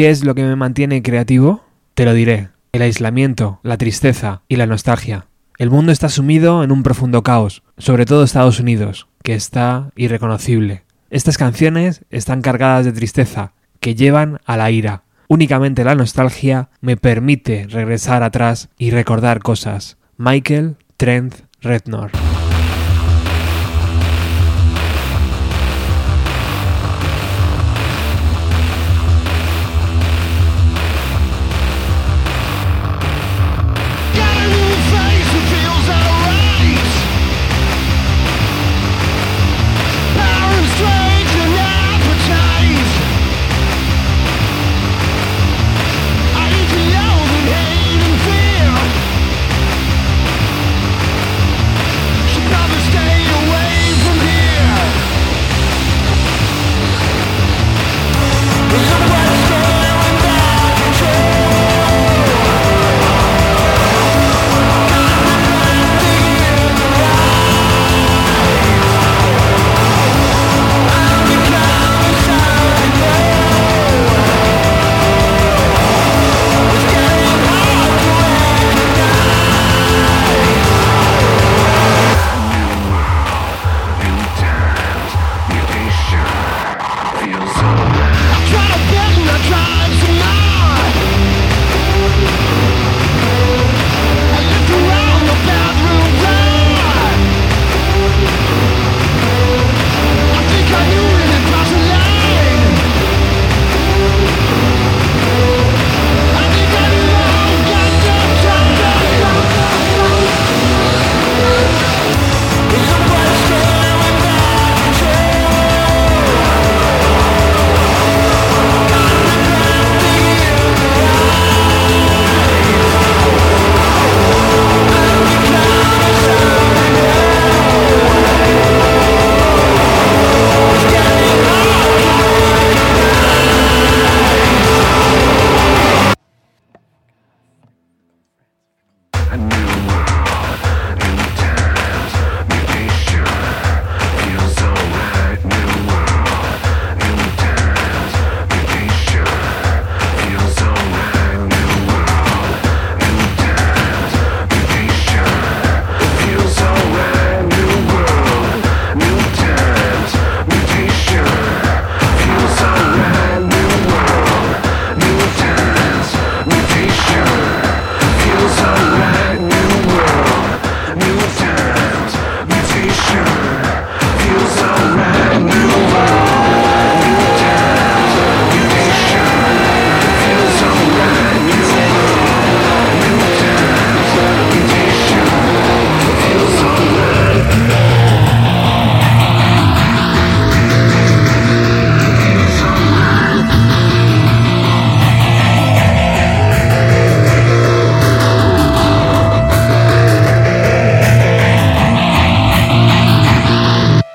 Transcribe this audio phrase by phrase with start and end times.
[0.00, 1.62] ¿Qué es lo que me mantiene creativo?
[1.92, 2.48] Te lo diré.
[2.72, 5.26] El aislamiento, la tristeza y la nostalgia.
[5.58, 10.84] El mundo está sumido en un profundo caos, sobre todo Estados Unidos, que está irreconocible.
[11.10, 15.02] Estas canciones están cargadas de tristeza, que llevan a la ira.
[15.28, 19.98] Únicamente la nostalgia me permite regresar atrás y recordar cosas.
[20.16, 22.10] Michael Trent Reznor.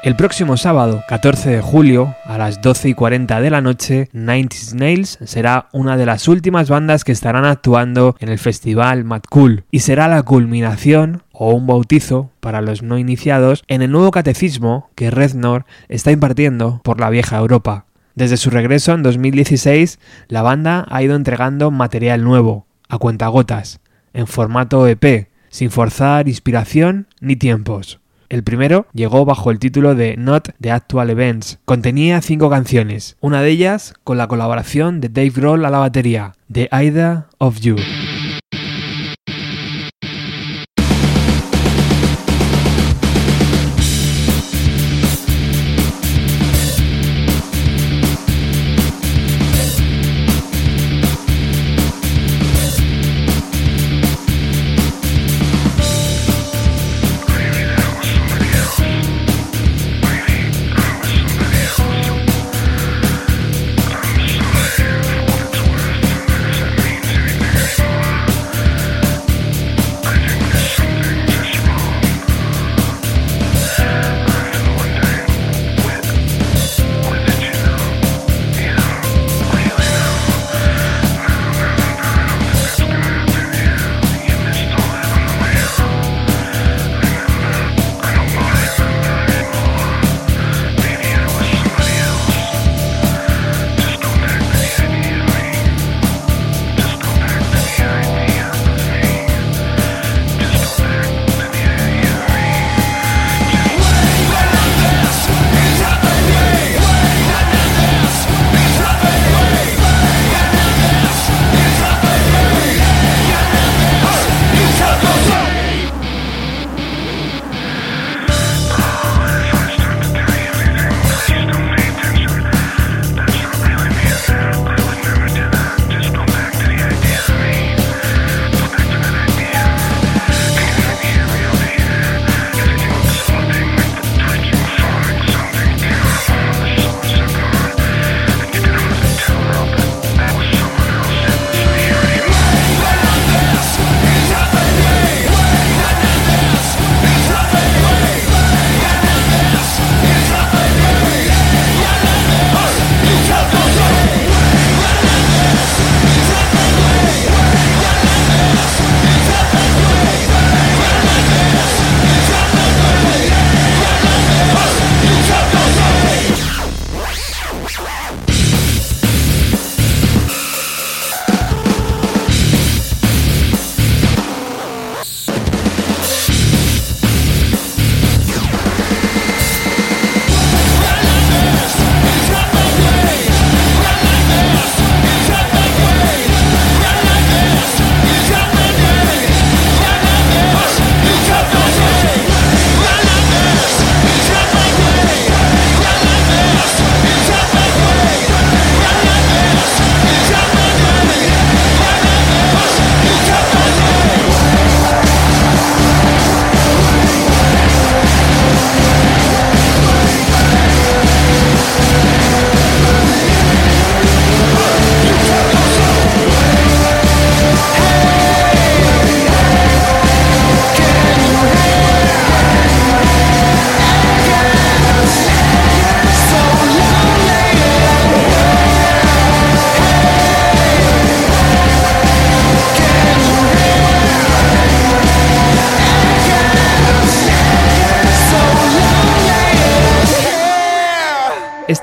[0.06, 4.56] El próximo sábado, 14 de julio, a las 12 y 40 de la noche, 90
[4.56, 9.64] Snails será una de las últimas bandas que estarán actuando en el festival Mad Cool
[9.72, 14.92] y será la culminación o un bautizo para los no iniciados en el nuevo catecismo
[14.94, 17.88] que Reznor está impartiendo por la vieja Europa.
[18.14, 23.80] Desde su regreso en 2016, la banda ha ido entregando material nuevo, a cuentagotas,
[24.14, 28.00] en formato EP, sin forzar inspiración ni tiempos.
[28.30, 31.60] El primero llegó bajo el título de Not the Actual Events.
[31.66, 36.34] Contenía cinco canciones, una de ellas con la colaboración de Dave Grohl a la batería,
[36.52, 37.76] The Idea of You.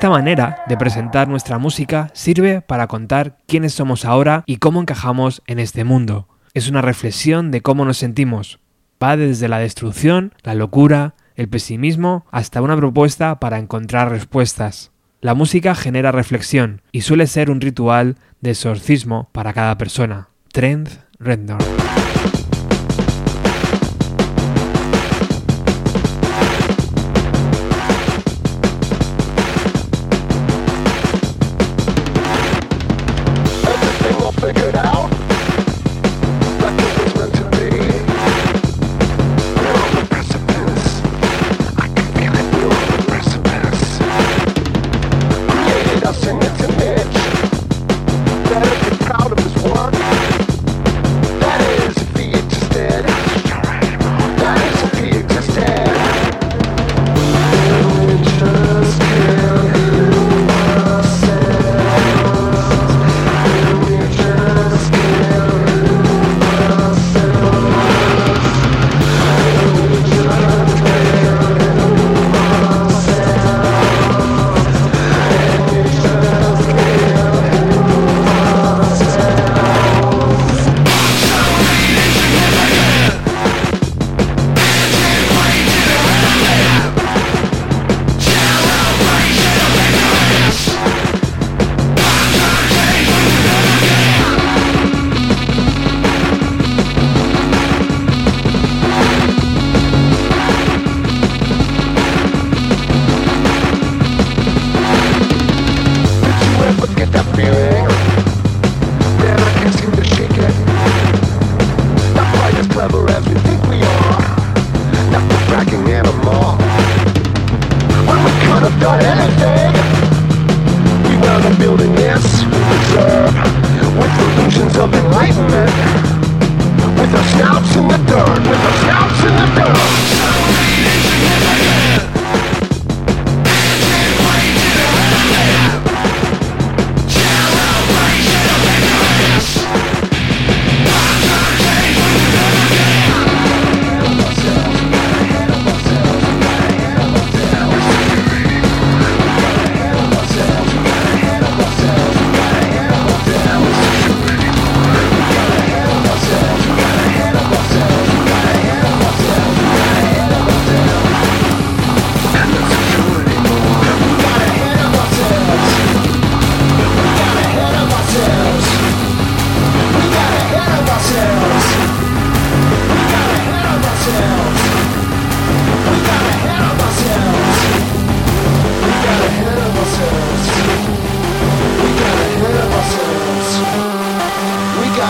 [0.03, 5.41] Esta manera de presentar nuestra música sirve para contar quiénes somos ahora y cómo encajamos
[5.47, 6.27] en este mundo.
[6.53, 8.59] Es una reflexión de cómo nos sentimos.
[9.01, 14.91] Va desde la destrucción, la locura, el pesimismo, hasta una propuesta para encontrar respuestas.
[15.21, 20.27] La música genera reflexión y suele ser un ritual de exorcismo para cada persona.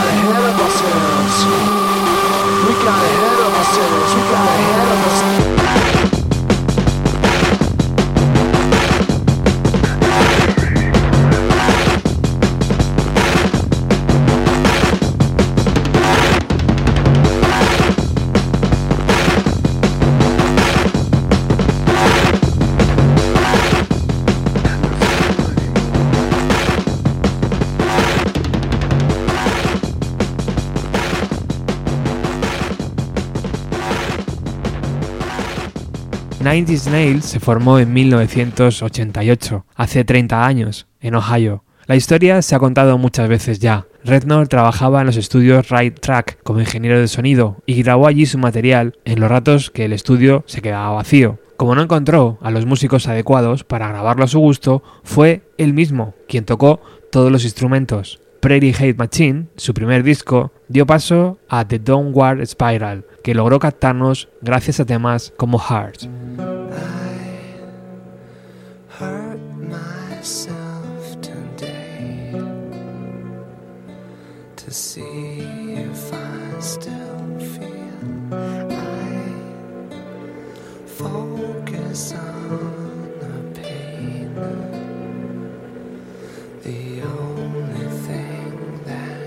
[0.04, 1.46] got ahead of ourselves.
[2.68, 4.16] We got ahead of ourselves.
[4.16, 5.53] We got ahead of ourselves.
[36.54, 41.64] Ninety Snails se formó en 1988, hace 30 años, en Ohio.
[41.88, 43.88] La historia se ha contado muchas veces ya.
[44.04, 48.38] Rednor trabajaba en los estudios Right Track como ingeniero de sonido y grabó allí su
[48.38, 51.40] material en los ratos que el estudio se quedaba vacío.
[51.58, 56.14] Como no encontró a los músicos adecuados para grabarlo a su gusto, fue él mismo
[56.28, 56.82] quien tocó
[57.12, 58.20] todos los instrumentos.
[58.44, 64.28] Prairie Hate Machine, su primer disco, dio paso a The Downward Spiral, que logró captarnos
[64.42, 66.10] gracias a temas como Heart.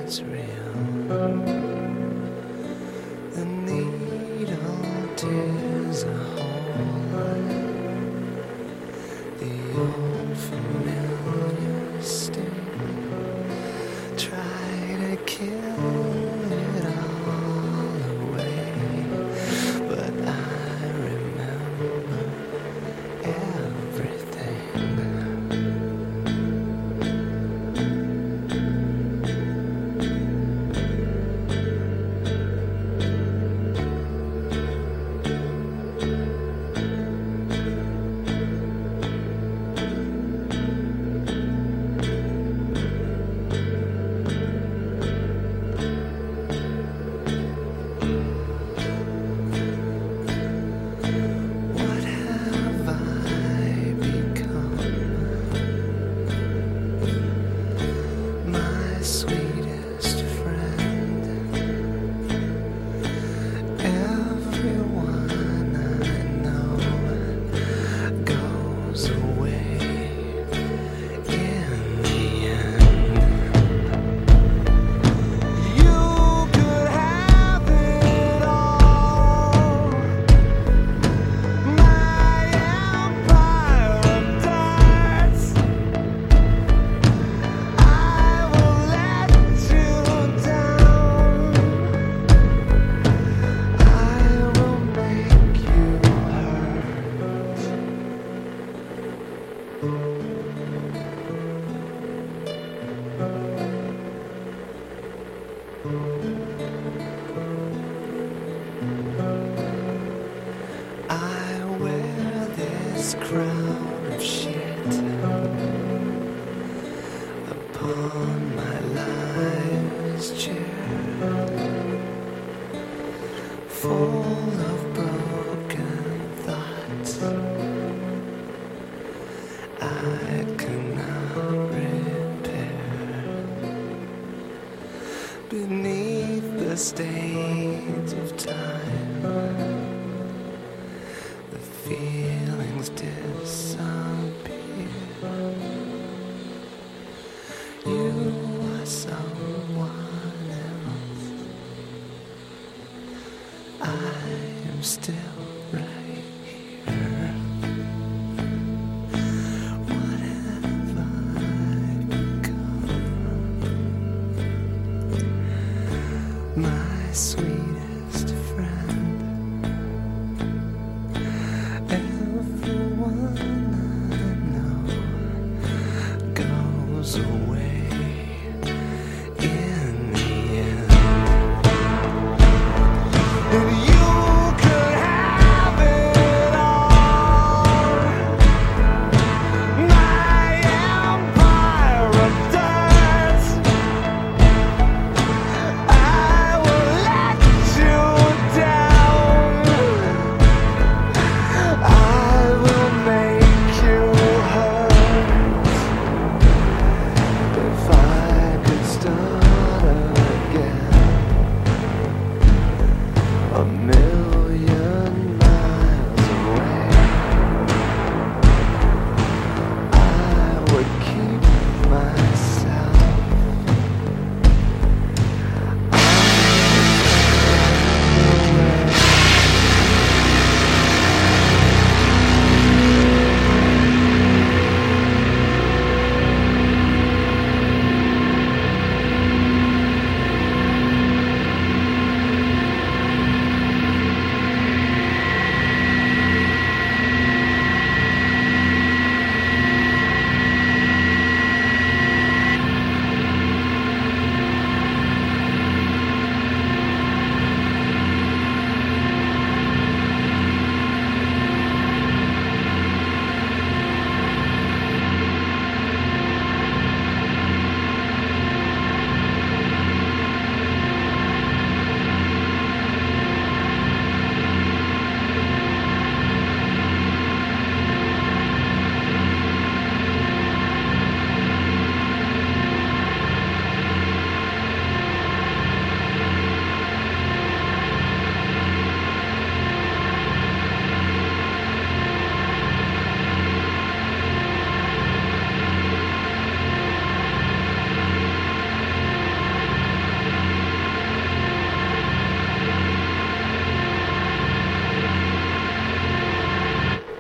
[0.07, 1.56] it's real.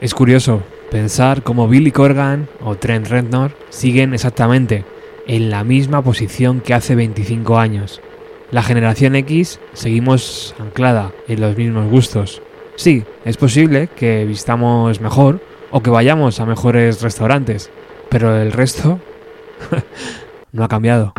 [0.06, 4.84] Es curioso pensar cómo Billy Corgan o Trent Reznor siguen exactamente
[5.26, 8.00] en la misma posición que hace 25 años.
[8.52, 12.40] La generación X seguimos anclada en los mismos gustos.
[12.76, 15.40] Sí, es posible que vistamos mejor
[15.72, 17.68] o que vayamos a mejores restaurantes,
[18.08, 19.00] pero el resto
[20.52, 21.14] no ha cambiado.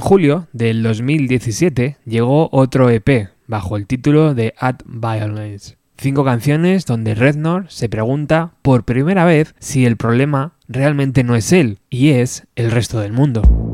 [0.00, 5.76] En julio del 2017 llegó otro EP bajo el título de At Violence.
[5.98, 11.52] Cinco canciones donde Rednor se pregunta por primera vez si el problema realmente no es
[11.52, 13.69] él y es el resto del mundo.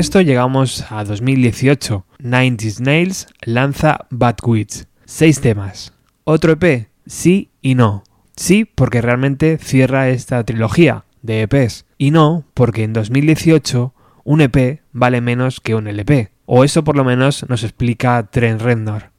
[0.00, 4.84] Esto llegamos a 2018, Nine Nails lanza Bad Witch.
[5.04, 5.92] Seis temas.
[6.24, 8.02] Otro EP, sí y no.
[8.34, 11.84] Sí, porque realmente cierra esta trilogía de EPs.
[11.98, 13.92] Y no, porque en 2018
[14.24, 16.32] un EP vale menos que un LP.
[16.46, 18.62] O eso por lo menos nos explica Trent.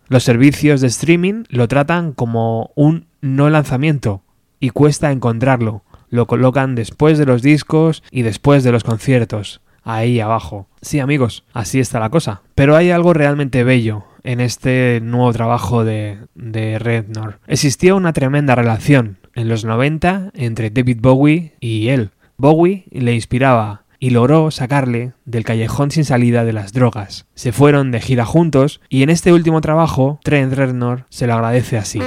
[0.07, 4.23] Los servicios de streaming lo tratan como un no lanzamiento
[4.59, 5.83] y cuesta encontrarlo.
[6.09, 10.67] Lo colocan después de los discos y después de los conciertos, ahí abajo.
[10.81, 12.41] Sí amigos, así está la cosa.
[12.55, 17.39] Pero hay algo realmente bello en este nuevo trabajo de, de Rednor.
[17.47, 22.11] Existía una tremenda relación en los 90 entre David Bowie y él.
[22.37, 27.27] Bowie le inspiraba y logró sacarle del callejón sin salida de las drogas.
[27.35, 31.77] Se fueron de gira juntos y en este último trabajo Trent Reznor se lo agradece
[31.77, 32.01] así.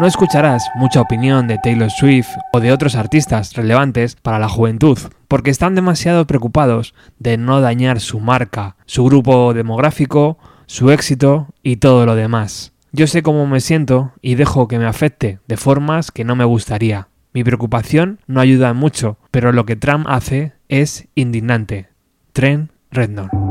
[0.00, 4.96] No escucharás mucha opinión de Taylor Swift o de otros artistas relevantes para la juventud,
[5.28, 11.76] porque están demasiado preocupados de no dañar su marca, su grupo demográfico, su éxito y
[11.76, 12.72] todo lo demás.
[12.92, 16.44] Yo sé cómo me siento y dejo que me afecte de formas que no me
[16.46, 17.08] gustaría.
[17.34, 21.90] Mi preocupación no ayuda mucho, pero lo que Trump hace es indignante.
[22.32, 23.49] Trent Rednor.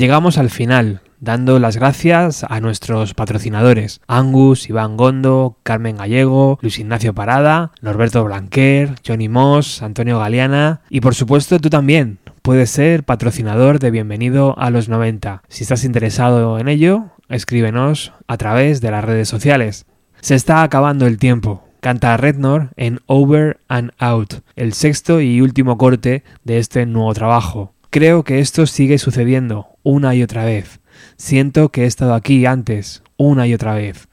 [0.00, 6.78] Llegamos al final, dando las gracias a nuestros patrocinadores, Angus, Iván Gondo, Carmen Gallego, Luis
[6.78, 12.18] Ignacio Parada, Norberto Blanquer, Johnny Moss, Antonio Galeana y por supuesto tú también.
[12.40, 15.42] Puedes ser patrocinador de Bienvenido a los 90.
[15.50, 19.84] Si estás interesado en ello, escríbenos a través de las redes sociales.
[20.22, 21.62] Se está acabando el tiempo.
[21.80, 27.74] Canta Rednor en Over and Out, el sexto y último corte de este nuevo trabajo.
[27.90, 30.80] Creo que esto sigue sucediendo una y otra vez.
[31.16, 34.08] Siento que he estado aquí antes, una y otra vez.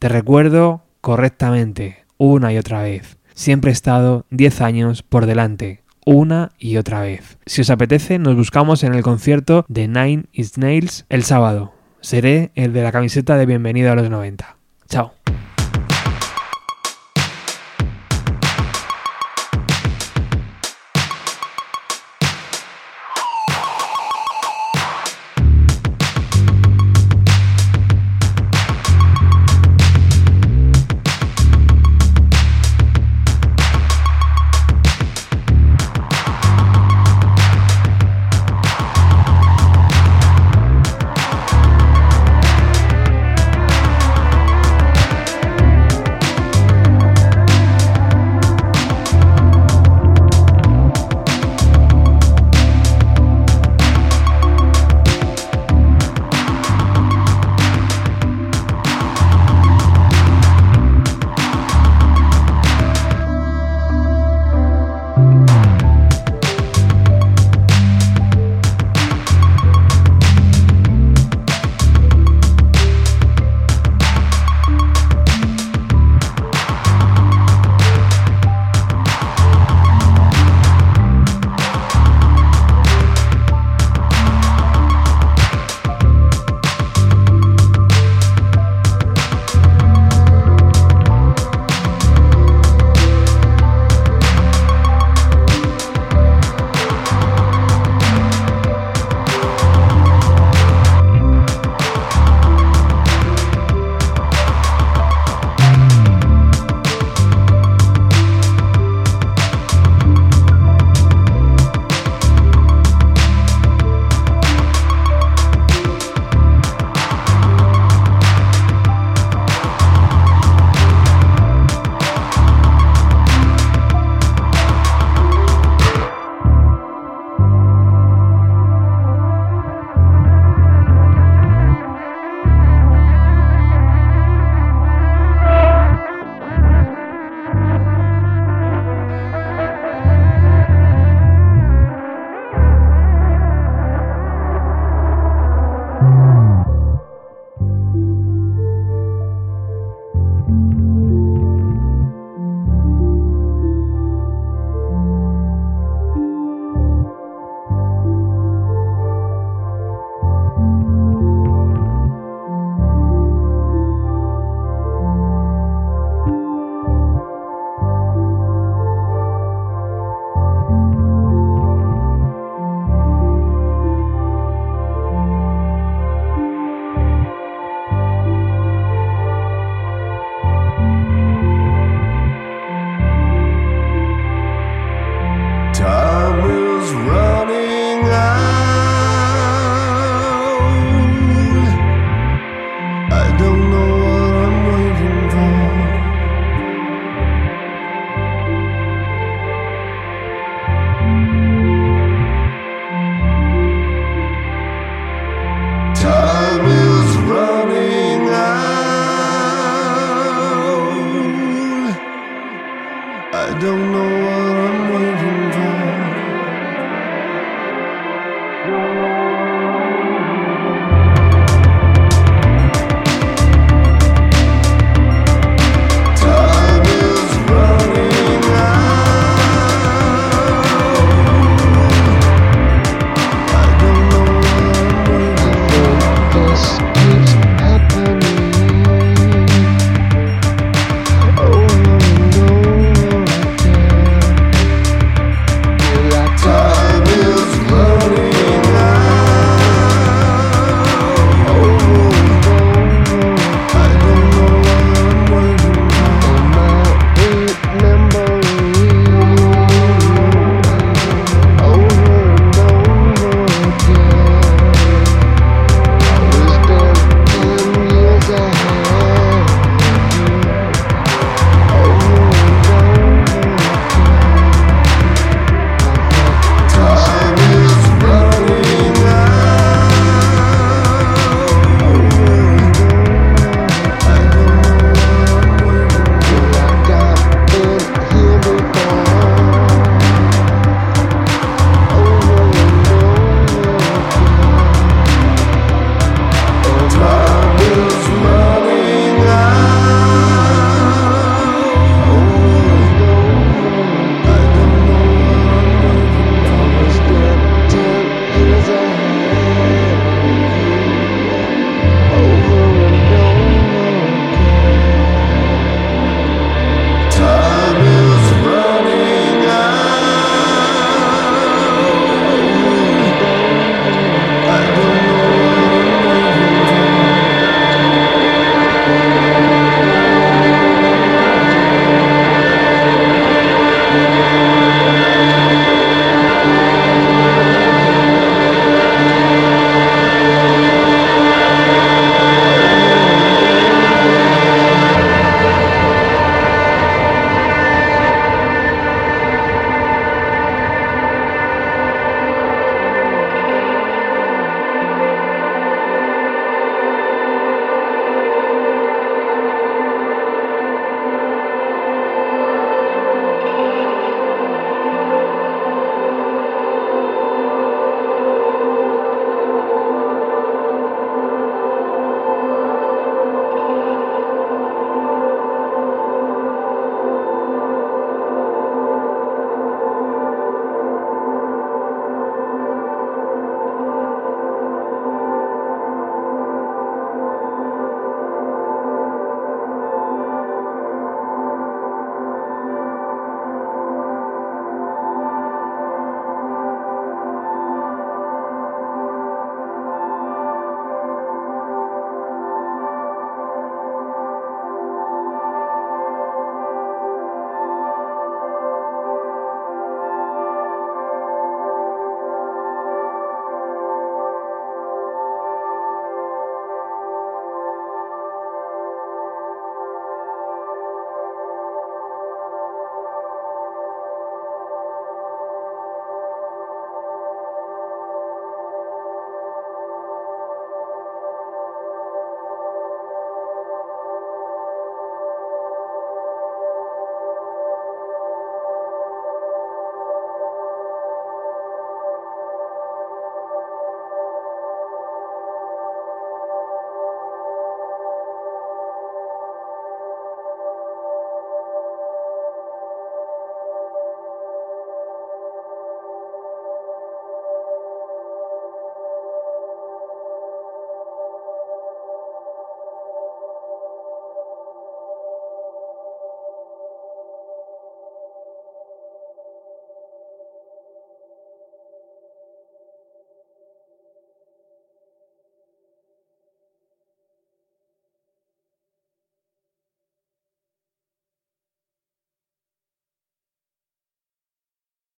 [0.00, 3.18] Te recuerdo correctamente, una y otra vez.
[3.32, 7.38] Siempre he estado 10 años por delante, una y otra vez.
[7.46, 11.72] Si os apetece, nos buscamos en el concierto de Nine Inch Nails el sábado.
[12.00, 14.56] Seré el de la camiseta de Bienvenido a los 90.
[14.88, 15.19] Chao.